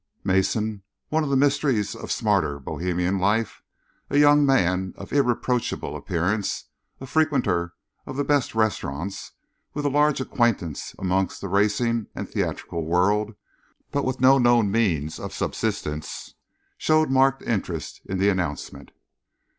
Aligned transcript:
Mason, 0.23 0.81
one 1.09 1.23
of 1.23 1.29
the 1.29 1.37
mysteries 1.37 1.95
of 1.95 2.11
smarter 2.11 2.57
Bohemian 2.57 3.19
life, 3.19 3.61
a 4.09 4.17
young 4.17 4.43
man 4.43 4.95
of 4.97 5.13
irreproachable 5.13 5.95
appearance, 5.95 6.69
a 6.99 7.05
frequenter 7.05 7.75
of 8.07 8.17
the 8.17 8.23
best 8.23 8.55
restaurants, 8.55 9.33
with 9.75 9.85
a 9.85 9.89
large 9.91 10.19
acquaintance 10.19 10.95
amongst 10.97 11.39
the 11.39 11.49
racing 11.49 12.07
and 12.15 12.27
theatrical 12.27 12.83
world 12.83 13.35
but 13.91 14.03
with 14.03 14.19
no 14.19 14.39
known 14.39 14.71
means 14.71 15.19
of 15.19 15.35
subsistence, 15.35 16.33
showed 16.79 17.11
marked 17.11 17.43
interest 17.43 18.01
in 18.05 18.17
the 18.17 18.29
announcement. 18.29 18.89